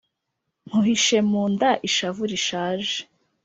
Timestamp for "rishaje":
2.31-2.95